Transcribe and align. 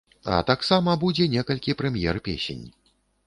А 0.35 0.37
таксама 0.51 0.95
будзе 1.03 1.27
некалькі 1.35 1.77
прэм'ер 1.83 2.21
песень. 2.31 2.65